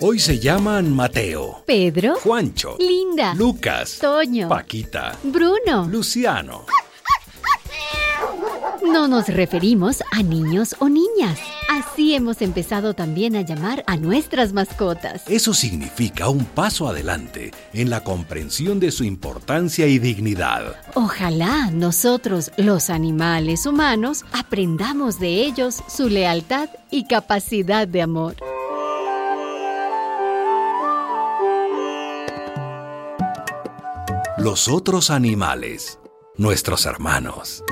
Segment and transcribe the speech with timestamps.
[0.00, 5.88] Hoy se llaman Mateo, Pedro, Juancho, Linda, Lucas, Toño, Paquita, Bruno.
[5.88, 6.66] Luciano.
[8.84, 11.38] No nos referimos a niños o niñas.
[11.70, 15.22] Así hemos empezado también a llamar a nuestras mascotas.
[15.28, 20.76] Eso significa un paso adelante en la comprensión de su importancia y dignidad.
[20.94, 28.36] Ojalá nosotros, los animales humanos, aprendamos de ellos su lealtad y capacidad de amor.
[34.48, 35.98] Los otros animales,
[36.36, 37.64] nuestros hermanos.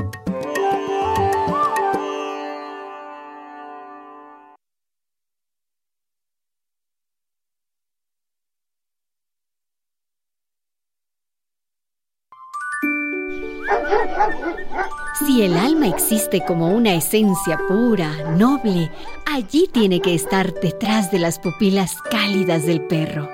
[15.24, 18.90] Si el alma existe como una esencia pura, noble,
[19.32, 23.33] allí tiene que estar detrás de las pupilas cálidas del perro.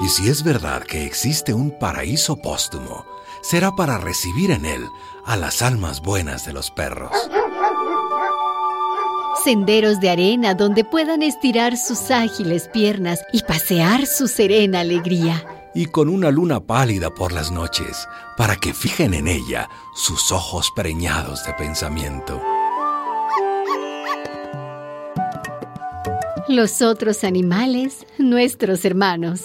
[0.00, 3.04] Y si es verdad que existe un paraíso póstumo,
[3.42, 4.86] será para recibir en él
[5.24, 7.10] a las almas buenas de los perros.
[9.42, 15.44] Senderos de arena donde puedan estirar sus ágiles piernas y pasear su serena alegría.
[15.74, 20.70] Y con una luna pálida por las noches, para que fijen en ella sus ojos
[20.74, 22.40] preñados de pensamiento.
[26.48, 29.42] Los otros animales, nuestros hermanos.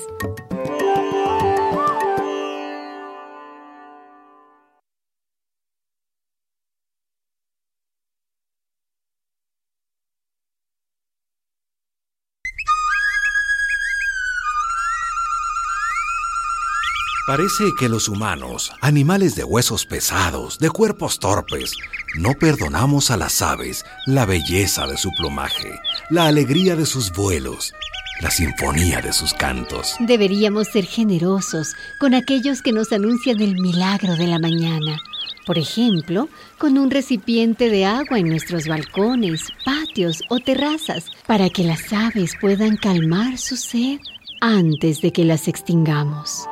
[17.26, 21.74] Parece que los humanos, animales de huesos pesados, de cuerpos torpes,
[22.16, 27.74] no perdonamos a las aves la belleza de su plumaje, la alegría de sus vuelos,
[28.22, 29.96] la sinfonía de sus cantos.
[30.00, 34.98] Deberíamos ser generosos con aquellos que nos anuncian el milagro de la mañana.
[35.46, 41.64] Por ejemplo, con un recipiente de agua en nuestros balcones, patios o terrazas, para que
[41.64, 44.00] las aves puedan calmar su sed
[44.40, 46.48] antes de que las extingamos.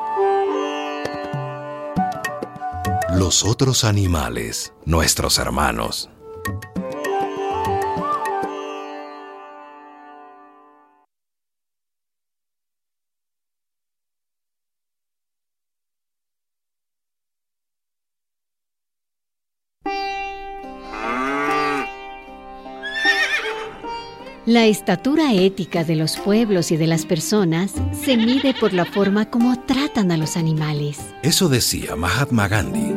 [3.13, 6.10] Los otros animales, nuestros hermanos.
[24.51, 29.29] La estatura ética de los pueblos y de las personas se mide por la forma
[29.29, 30.99] como tratan a los animales.
[31.23, 32.93] Eso decía Mahatma Gandhi.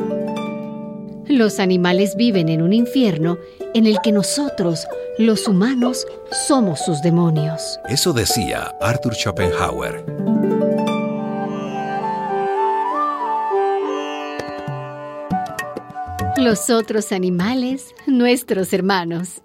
[1.28, 3.38] Los animales viven en un infierno
[3.72, 4.84] en el que nosotros,
[5.16, 6.08] los humanos,
[6.48, 7.78] somos sus demonios.
[7.88, 10.04] Eso decía Arthur Schopenhauer.
[16.36, 19.43] Los otros animales, nuestros hermanos.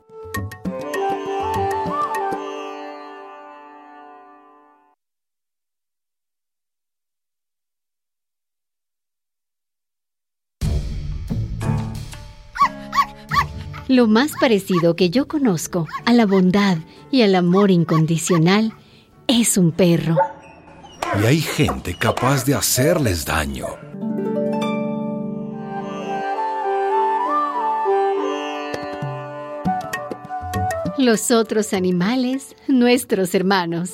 [13.89, 16.77] Lo más parecido que yo conozco a la bondad
[17.09, 18.71] y al amor incondicional
[19.25, 20.15] es un perro.
[21.19, 23.65] Y hay gente capaz de hacerles daño.
[30.99, 33.93] Los otros animales, nuestros hermanos.